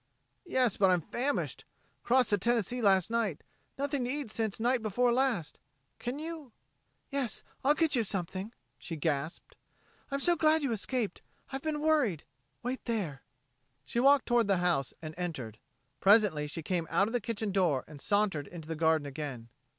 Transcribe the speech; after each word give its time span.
"Yes, 0.47 0.77
but 0.77 0.89
I'm 0.89 1.01
famished. 1.03 1.63
Crossed 2.01 2.31
the 2.31 2.39
Tennessee 2.39 2.81
last 2.81 3.11
night 3.11 3.43
nothing 3.77 4.05
to 4.05 4.09
eat 4.09 4.31
since 4.31 4.59
night 4.59 4.81
before 4.81 5.13
last. 5.13 5.59
Can 5.99 6.17
you...?" 6.17 6.53
"Yes, 7.11 7.43
I'll 7.63 7.75
get 7.75 7.95
you 7.95 8.03
something," 8.03 8.51
she 8.79 8.95
gasped. 8.95 9.55
"I'm 10.09 10.19
so 10.19 10.35
glad 10.35 10.63
you 10.63 10.71
escaped. 10.71 11.21
I've 11.51 11.61
been 11.61 11.81
worried.... 11.81 12.23
Wait 12.63 12.83
there." 12.85 13.21
She 13.85 13.99
walked 13.99 14.25
toward 14.25 14.47
the 14.47 14.57
house 14.57 14.91
and 15.03 15.13
entered. 15.19 15.59
Presently 15.99 16.47
she 16.47 16.63
came 16.63 16.87
out 16.89 17.05
of 17.05 17.13
the 17.13 17.21
kitchen 17.21 17.51
door 17.51 17.85
and 17.87 18.01
sauntered 18.01 18.47
into 18.47 18.67
the 18.67 18.75
garden 18.75 19.05
again. 19.05 19.49